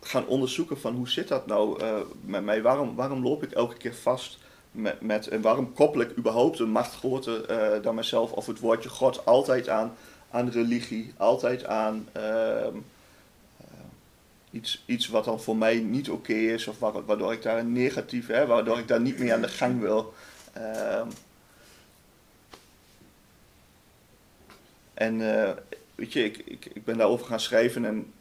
[0.00, 1.82] gaan onderzoeken van hoe zit dat nou
[2.20, 2.62] met mij?
[2.62, 4.38] Waarom, waarom loop ik elke keer vast
[4.70, 7.46] met, met en waarom koppel ik überhaupt een macht groter
[7.82, 9.92] dan mezelf of het woordje God altijd aan,
[10.30, 12.08] aan religie, altijd aan...
[12.12, 12.76] Ehm,
[14.54, 18.26] iets, iets wat dan voor mij niet oké is, of waardoor ik daar een negatief,
[18.26, 20.14] hè, waardoor ik daar niet meer aan de gang wil.
[20.56, 21.08] Um,
[24.94, 25.50] en uh,
[25.94, 28.12] weet je, ik, ik, ik ben daarover gaan schrijven en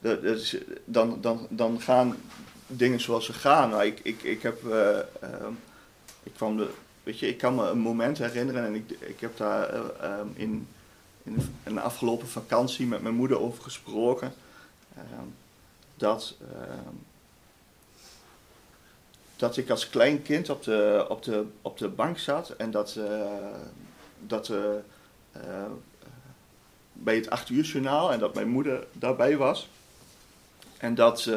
[0.84, 2.16] dan, dan, dan gaan
[2.66, 3.70] dingen zoals ze gaan.
[3.70, 5.52] Maar ik, ik, ik heb, eh, ehm,
[6.22, 6.70] ik kwam de,
[7.02, 10.26] weet je, ik kan me een moment herinneren en ik, ik heb daar eh, ehm,
[10.34, 10.68] in,
[11.22, 14.32] in een afgelopen vakantie met mijn moeder over gesproken.
[14.96, 15.26] Ehm,
[15.94, 16.94] dat, ehm,
[19.36, 22.96] dat ik als klein kind op de, op de, op de bank zat en dat,
[22.96, 23.26] eh,
[24.18, 24.74] dat eh,
[25.32, 25.70] eh,
[26.92, 29.68] bij het 8 uur journaal en dat mijn moeder daarbij was.
[30.78, 31.30] En dat,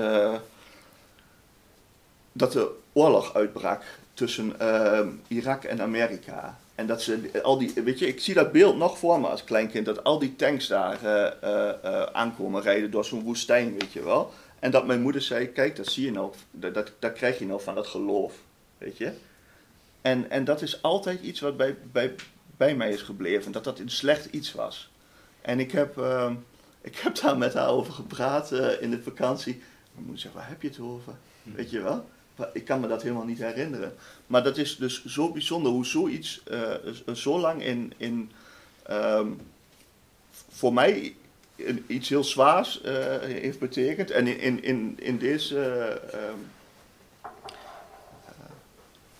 [2.31, 6.57] dat de oorlog uitbrak tussen ehm, Irak en Amerika.
[6.75, 9.43] En dat ze al die, weet je, ik zie dat beeld nog voor me als
[9.43, 13.93] kleinkind, dat al die tanks daar eh, eh, eh, aankomen rijden door zo'n woestijn, weet
[13.93, 14.33] je wel.
[14.59, 17.45] En dat mijn moeder zei, kijk, dat zie je nou, dat, dat, dat krijg je
[17.45, 18.33] nou van dat geloof,
[18.77, 19.11] weet je.
[20.01, 22.15] En, en dat is altijd iets wat bij, bij,
[22.57, 24.89] bij mij is gebleven, dat dat een slecht iets was.
[25.41, 26.35] En ik heb, ehm,
[26.81, 29.53] ik heb daar met haar over gepraat in de vakantie.
[29.91, 31.13] Mijn moeder zegt, waar heb je het over?
[31.43, 32.05] Weet je wel?
[32.53, 33.93] Ik kan me dat helemaal niet herinneren.
[34.27, 36.73] Maar dat is dus zo bijzonder hoe zoiets eh,
[37.13, 38.31] zo lang in, in
[38.83, 39.27] ehm,
[40.49, 41.15] voor mij
[41.87, 44.11] iets heel zwaars eh, heeft betekend.
[44.11, 46.39] En in, in, in, in deze, eh, ehm,
[47.21, 47.29] eh,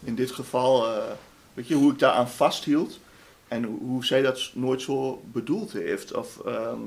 [0.04, 1.12] in dit geval, eh,
[1.54, 3.00] weet je, hoe ik daaraan vasthield.
[3.48, 6.14] En hoe, hoe zij dat nooit zo bedoeld heeft.
[6.14, 6.80] Of ehm,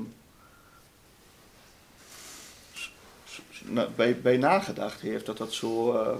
[3.95, 6.15] bij, bij nagedacht heeft dat dat eh,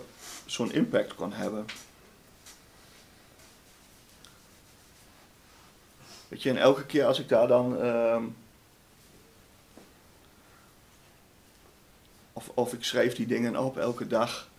[0.45, 1.65] zo'n impact kon hebben.
[6.27, 7.81] Weet je, en elke keer als ik daar dan.
[7.81, 8.23] ehm,
[12.33, 14.49] of, of ik schrijf die dingen op elke dag.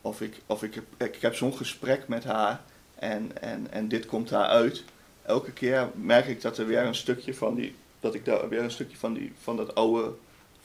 [0.00, 2.60] Of ik, of ik heb, ik heb zo'n gesprek met haar.
[2.94, 4.84] En, en, en dit komt daaruit.
[5.22, 7.74] Elke keer merk ik dat er weer een stukje van die.
[8.00, 10.14] Dat ik daar weer een stukje van die, van dat oude,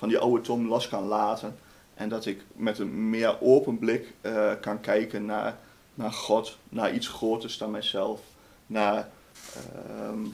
[0.03, 1.57] van die oude Tom los kan laten.
[1.93, 5.57] En dat ik met een meer open blik eh, kan kijken naar,
[5.93, 8.21] naar God, naar iets groters dan mijzelf,
[8.65, 9.09] naar
[9.53, 10.25] ehm,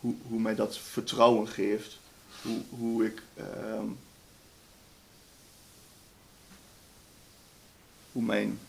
[0.00, 1.98] hoe, hoe mij dat vertrouwen geeft,
[2.42, 3.86] hoe, hoe ik ehm,
[8.12, 8.60] hoe mijn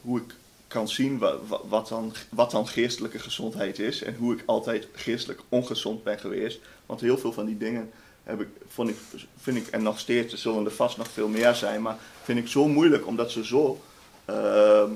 [0.00, 0.34] hoe ik
[0.70, 4.88] kan zien wa- wa- wat, dan, wat dan geestelijke gezondheid is en hoe ik altijd
[4.92, 6.60] geestelijk ongezond ben geweest.
[6.86, 7.90] Want heel veel van die dingen
[8.22, 8.96] heb ik, vond ik,
[9.40, 12.38] vind ik, en nog steeds, er zullen er vast nog veel meer zijn, maar vind
[12.38, 13.80] ik zo moeilijk omdat ze zo
[14.24, 14.90] ehm,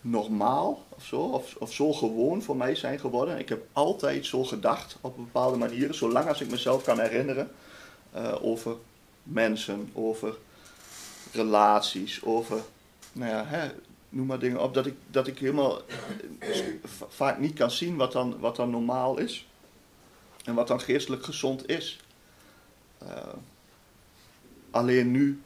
[0.00, 3.38] normaal of zo, of, of zo gewoon voor mij zijn geworden.
[3.38, 7.50] Ik heb altijd zo gedacht op bepaalde manieren, zolang als ik mezelf kan herinneren,
[8.12, 8.76] eh, over
[9.22, 10.36] mensen, over
[11.32, 12.60] relaties, over,
[13.12, 13.70] nou ja, hè,
[14.12, 15.80] noem maar dingen op, dat ik, dat ik helemaal
[16.38, 19.46] eh, va- vaak niet kan zien wat dan, wat dan normaal is
[20.44, 22.00] en wat dan geestelijk gezond is.
[22.98, 23.06] Eh,
[24.70, 25.40] alleen nu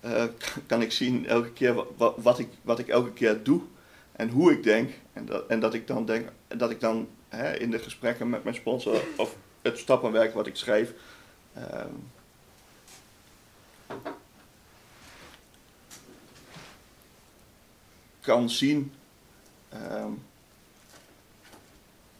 [0.00, 0.24] eh,
[0.66, 3.60] kan ik zien elke keer wa- wa- wat, ik, wat ik elke keer doe
[4.12, 4.90] en hoe ik denk.
[5.12, 8.44] En dat, en dat ik dan denk, dat ik dan hè, in de gesprekken met
[8.44, 10.92] mijn sponsor of het stappenwerk wat ik schrijf.
[18.26, 18.92] Kan zien
[19.68, 20.10] ehm,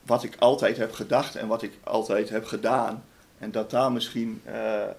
[0.02, 3.04] wat ik altijd heb gedacht en wat ik altijd heb gedaan.
[3.38, 4.94] En dat daar misschien eh, eh,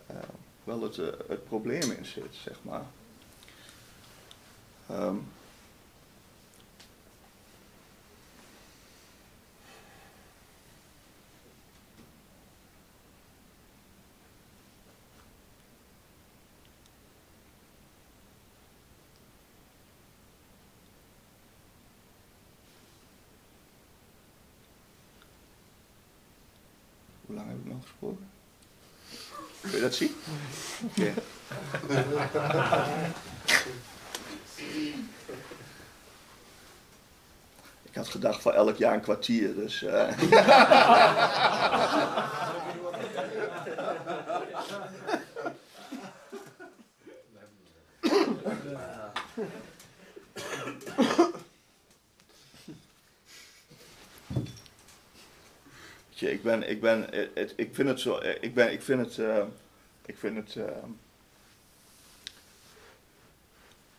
[0.63, 2.85] wel het, eh, het probleem in zit, zeg maar.
[4.89, 5.15] Ehm,
[27.27, 28.29] Hoe lang heb ik nog gesproken?
[29.95, 30.15] Zien?
[30.85, 31.13] Oké.
[37.83, 39.83] Ik had gedacht voor elk jaar een kwartier, dus...
[39.83, 40.09] eh.
[56.09, 58.81] Je, ik ben, ik ben, het, het- ik vind het zo, eh, ik ben, ik
[58.81, 59.43] vind het, eh,
[60.17, 60.83] ik vind het, eh,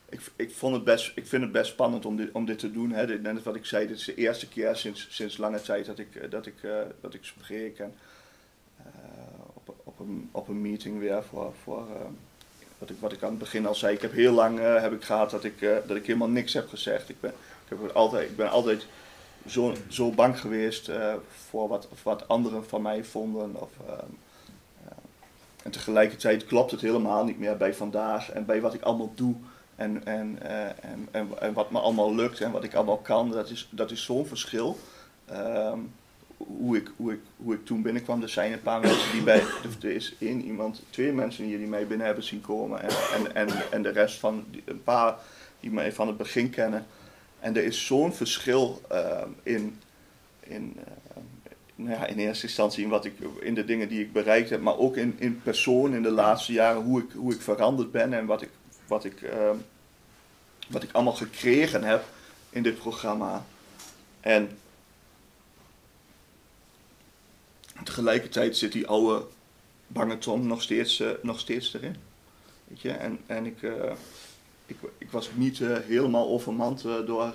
[0.08, 2.72] ik, ik vond het best, ik vind het best spannend om dit, om dit te
[2.72, 2.90] doen.
[2.90, 3.18] Hè.
[3.18, 6.14] Net wat ik zei, dit is de eerste keer sinds, sinds lange tijd dat ik,
[6.14, 7.94] eh, dat ik, eh, dat ik spreek en
[9.54, 11.86] op, op, een, op een meeting weer voor, voor
[12.78, 13.94] wat, ik, wat ik aan het begin al zei.
[13.94, 17.08] Ik heb heel lang heb ik gehad dat ik, dat ik helemaal niks heb gezegd.
[17.08, 17.30] Ik ben,
[17.64, 18.86] ik heb altijd, ik ben altijd
[19.46, 20.90] zo, zo bang geweest
[21.48, 23.60] voor wat, wat anderen van mij vonden.
[23.60, 24.10] Of, ehm,
[25.62, 29.34] en tegelijkertijd klopt het helemaal niet meer bij vandaag en bij wat ik allemaal doe.
[29.76, 33.30] En, en, eh, en, en, en, wat me allemaal lukt en wat ik allemaal kan,
[33.30, 34.78] dat is, dat is zo'n verschil.
[35.26, 35.78] Ehm,
[36.36, 39.42] hoe, ik, hoe, ik, hoe ik toen binnenkwam, er zijn een paar mensen die bij,
[39.82, 43.34] er is één iemand, twee mensen hier die mij binnen hebben zien komen en, en,
[43.34, 45.16] en, en de rest van, een paar
[45.60, 46.86] die mij van het begin kennen.
[47.40, 49.80] En er is zo'n verschil ehm, in,
[50.40, 50.82] in, uh,
[51.78, 54.60] nou ja, in eerste instantie in, wat ik, in de dingen die ik bereikt heb,
[54.60, 58.12] maar ook in, in persoon in de laatste jaren, hoe ik, hoe ik veranderd ben
[58.12, 58.50] en wat ik,
[58.86, 59.50] wat, ik, uh,
[60.68, 62.04] wat ik allemaal gekregen heb
[62.50, 63.44] in dit programma.
[64.20, 64.58] En
[67.84, 69.26] tegelijkertijd zit die oude
[69.86, 71.96] bange Tom nog steeds, uh, nog steeds erin.
[72.64, 72.90] Weet je?
[72.90, 73.92] En, en ik, uh,
[74.66, 77.32] ik, ik was niet uh, helemaal overmand door,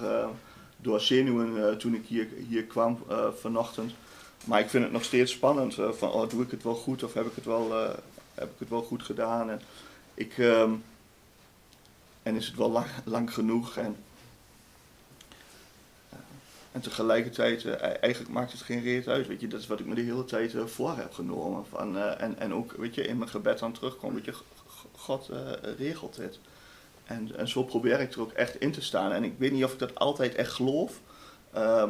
[0.77, 3.03] door zenuwen toen ik hier, hier kwam
[3.39, 3.93] vanochtend.
[4.43, 5.73] Maar ik vind het nog steeds spannend.
[5.73, 7.71] van, oh, doe ik het wel goed of heb ik het wel,
[8.33, 9.49] heb ik het wel goed gedaan?
[9.49, 9.61] En,
[10.13, 10.83] ik, um,
[12.23, 13.77] en is het wel lang, lang genoeg?
[13.77, 13.95] En,
[16.71, 19.27] en tegelijkertijd, uh, eigenlijk maakt het geen reet uit.
[19.27, 21.65] Weet je, dat is wat ik me de hele tijd voor heb genomen.
[21.69, 24.15] Van, en, en ook weet je, in mijn gebed aan terugkomen.
[24.15, 24.41] Weet je,
[24.91, 25.29] God
[25.77, 26.39] regelt dit.
[27.03, 29.11] En, en zo probeer ik er ook echt in te staan.
[29.11, 30.99] En ik weet niet of ik dat altijd echt geloof.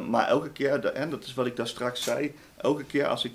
[0.08, 2.34] Maar elke keer, en dat is wat ik daar straks zei.
[2.56, 3.32] Elke keer als ik.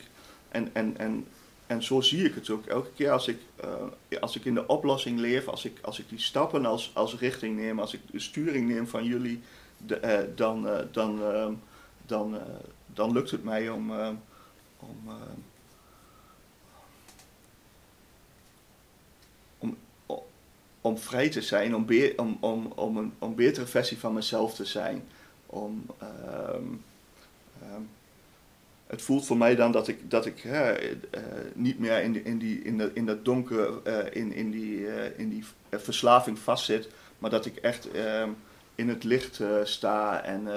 [0.50, 1.26] En, en, en,
[1.68, 2.66] en zo zie ik het ook.
[2.66, 3.40] Elke keer als ik,
[4.20, 5.48] als ik in de oplossing leef.
[5.48, 7.80] Als ik, als ik die stappen als, als richting neem.
[7.80, 9.42] Als ik de sturing neem van jullie
[9.78, 11.48] de, uh, dan, dan, uh,
[12.06, 12.38] dan,
[12.86, 13.92] dan lukt het mij om,
[14.80, 15.10] om,
[19.58, 19.78] om,
[20.82, 24.66] om vrij te zijn, om, om, om, om een om betere versie van mezelf te
[24.66, 25.08] zijn.
[25.52, 26.84] Om, um,
[27.64, 27.90] um,
[28.88, 30.48] het voelt voor mij dan dat ik, dat ik
[31.54, 35.44] niet meer in, in, die, in, de, in dat donker, in, in die, in die
[35.72, 38.38] verslaving vastzit, maar dat ik echt um,
[38.76, 40.24] in het licht uh, sta.
[40.24, 40.48] En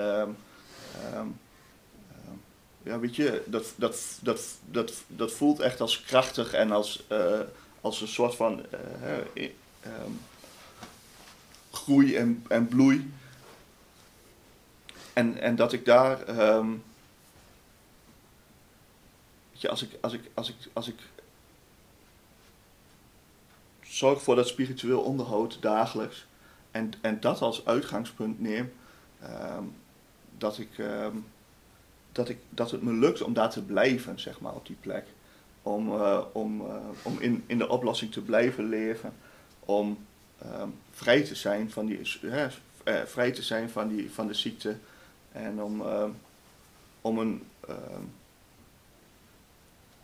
[2.83, 7.41] ja, weet je, dat, dat, dat, dat, dat voelt echt als krachtig en als, uh,
[7.81, 8.63] als een soort van
[9.35, 10.21] um,
[11.71, 13.11] groei en, en bloei.
[15.12, 16.83] En, en dat ik daar, um,
[19.51, 20.98] weet je, als ik, als ik, als ik, als ik
[23.83, 26.27] zorg voor dat spiritueel onderhoud dagelijks,
[26.70, 28.72] en, en dat als uitgangspunt neem,
[29.22, 29.75] um,
[30.38, 31.27] dat, ik, um,
[32.12, 35.07] dat, ik, dat het me lukt om daar te blijven, zeg maar, op die plek.
[35.62, 39.12] Om, uh, om, uh, om in, in de oplossing te blijven leven,
[39.61, 40.07] om
[40.90, 42.46] vrij te zijn van die, uh,
[43.05, 44.77] vrij te zijn van, die, van de ziekte
[45.33, 45.83] en om,
[47.01, 47.42] om een,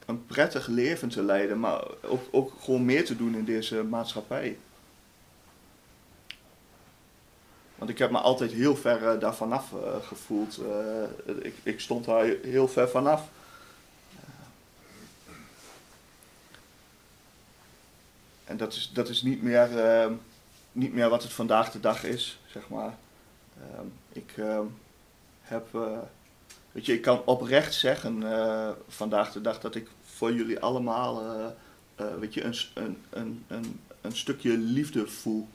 [0.06, 4.56] een prettig leven te leiden, maar ook, ook gewoon meer te doen in deze maatschappij.
[7.74, 10.58] Want ik heb me altijd heel ver uh, daar vanaf uh, gevoeld.
[10.60, 13.28] Uh, ik, ik, stond daar heel ver vanaf.
[18.44, 20.12] en dat is, dat is niet, meer, ehm,
[20.72, 22.94] niet meer wat het vandaag de dag is, zeg maar.
[23.60, 24.64] Ehm, ik ehm,
[25.48, 25.68] heb,
[26.72, 28.22] weet je, ik kan oprecht zeggen
[28.88, 31.22] vandaag de dag dat ik voor jullie allemaal,
[32.18, 35.48] weet je, een, een, een, een, een stukje liefde voel.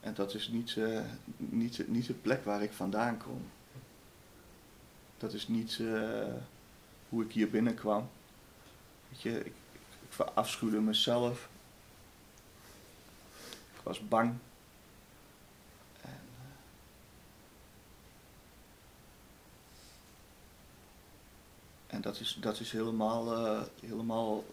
[0.00, 0.76] En dat is niet,
[1.36, 3.42] niet, niet de plek waar ik vandaan kom.
[5.18, 5.80] Dat is niet
[7.10, 8.08] hoe ik hier binnenkwam.
[9.08, 11.48] Je, ik, ik, verafschuwde mezelf.
[13.74, 14.34] Ik was bang.
[16.02, 16.20] En,
[21.88, 24.44] uh, en dat is, dat is helemaal, helemaal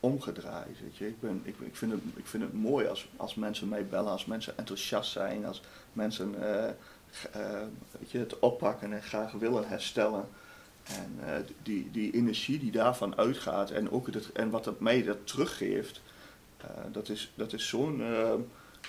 [0.00, 0.80] omgedraaid.
[0.80, 1.08] Weet je.
[1.08, 4.12] Ik, ben, ik, ik, vind het, ik vind het mooi als, als mensen mij bellen,
[4.12, 6.70] als mensen enthousiast zijn, als mensen uh,
[7.90, 10.28] weet je, het oppakken en graag willen herstellen.
[10.84, 15.02] En uh, die, die energie die daarvan uitgaat en, ook het, en wat het mij
[15.02, 16.00] dat teruggeeft,
[16.92, 18.02] dat is, dat is zo'n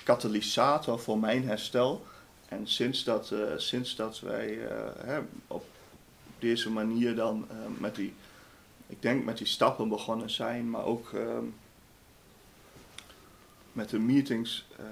[0.04, 2.04] katalysator voor mijn herstel.
[2.48, 4.58] En sinds dat, sinds dat wij
[4.98, 5.64] hè, op
[6.38, 7.46] deze manier dan
[7.78, 8.14] met die
[8.86, 11.38] ik denk met die stappen begonnen zijn, maar ook uh,
[13.72, 14.86] met de meetings uh,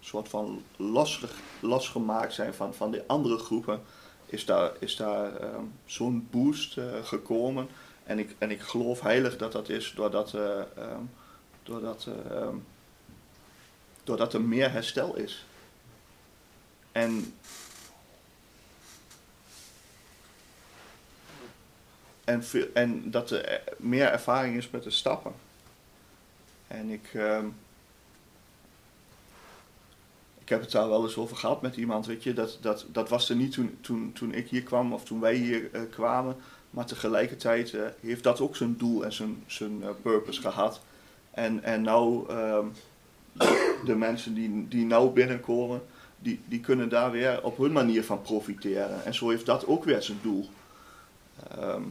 [0.00, 1.24] soort van los,
[1.60, 3.82] losgemaakt zijn van, van de andere groepen,
[4.30, 5.48] is daar, is daar uh,
[5.84, 7.68] zo'n boost uh, gekomen.
[8.04, 11.02] En ik, en ik geloof heilig dat dat is doordat, ehm,
[11.62, 12.08] doordat
[14.08, 15.46] doordat er meer herstel is.
[16.92, 17.34] En,
[22.24, 25.32] en, en dat er eh, meer ervaring is met de stappen.
[26.66, 27.46] En ik, ehm,
[30.48, 33.08] ik heb het daar wel eens over gehad met iemand, weet je, dat, dat, dat
[33.08, 36.36] was er niet toen, toen, toen ik hier kwam of toen wij hier eh, kwamen,
[36.70, 40.80] maar tegelijkertijd eh, heeft dat ook zijn doel en zijn, zijn eh, purpose gehad.
[41.30, 42.66] En, en nou, ehm,
[43.84, 45.82] de mensen die, die nou binnenkomen,
[46.18, 49.04] die, die kunnen daar weer op hun manier van profiteren.
[49.04, 50.48] En zo heeft dat ook weer zijn doel.
[51.50, 51.82] Ehm,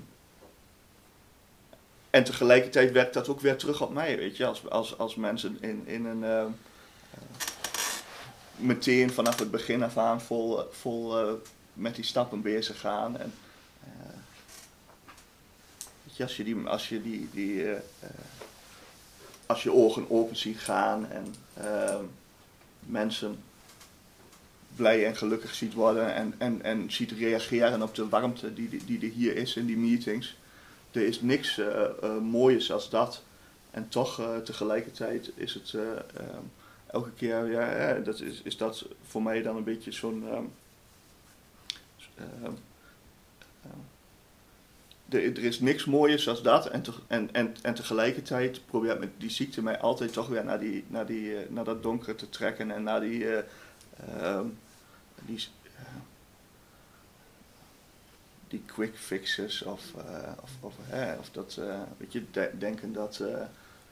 [2.09, 5.57] en tegelijkertijd werkt dat ook weer terug op mij, weet je, als, als, als mensen
[5.61, 6.53] in, in een.
[8.57, 11.33] Meteen vanaf het begin af aan vol, vol eh,
[11.73, 13.17] met die stappen bezig gaan.
[13.17, 13.33] En,
[13.83, 13.89] eh,
[16.21, 17.79] als je die, als je die, die eh,
[19.45, 21.35] als je ogen open ziet gaan en
[22.79, 23.43] mensen
[24.75, 28.85] blij en gelukkig ziet worden en, en, en ziet reageren op de warmte die, die,
[28.85, 30.37] die er hier is in die meetings.
[30.91, 33.21] Er is niks eh, moois als dat.
[33.71, 36.43] En toch tegelijkertijd is het eh, ehm,
[36.87, 40.23] elke keer, ja, dat is, is dat voor mij dan een beetje zo'n.
[40.29, 40.43] ehm,
[42.17, 42.51] ehm,
[43.63, 43.79] ehm,
[45.09, 46.67] er, is niks mooiers als dat.
[46.69, 50.83] En, en, en, en tegelijkertijd probeert met die ziekte mij altijd toch weer naar, die,
[50.87, 53.35] naar, die, eh, naar dat donkere te trekken en naar die.
[53.35, 54.39] eh,
[55.25, 55.81] die eh,
[58.47, 59.81] die quick fixes of,
[60.41, 60.73] of, of,
[61.19, 61.59] of dat,
[61.97, 63.21] weet je, de- denken dat,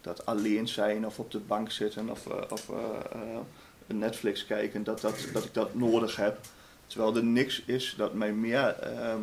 [0.06, 2.76] dat alleen zijn of op de bank zitten of, eh, of eh,
[3.12, 3.40] eh,
[3.88, 6.40] Netflix kijken, dat, dat, dat ik dat nodig heb.
[6.88, 9.20] Terwijl er niks is dat mij meer ehm,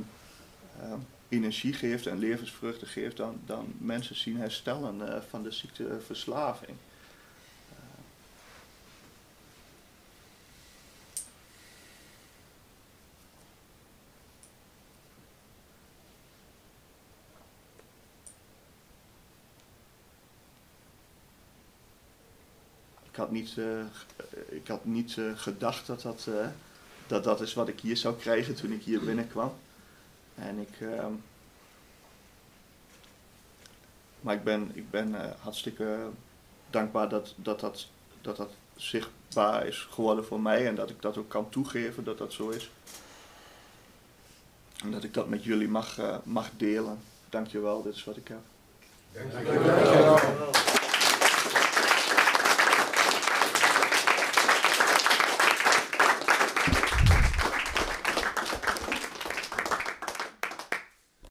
[0.81, 6.71] ehm, energie geeft en levensvruchten geeft dan, dan mensen zien herstellen van de ziekteverslaving.
[6.71, 6.92] Ik
[23.33, 23.85] niet, eh,
[24.49, 26.47] ik had niet eh, gedacht dat dat, eh,
[27.07, 29.53] dat dat is wat ik hier zou krijgen toen ik hier binnenkwam.
[30.35, 31.13] En ik, ehm,
[34.21, 35.99] maar ik ben, ik ben eh, hartstikke
[36.71, 37.89] dankbaar dat dat, dat,
[38.21, 42.19] dat dat zichtbaar is geworden voor mij en dat ik dat ook kan toegeven dat
[42.19, 42.71] dat zo is.
[44.83, 46.99] En dat ik dat met jullie mag, mag delen.
[47.29, 48.41] Dankjewel, dit is wat ik heb.
[49.33, 50.82] Dankjewel.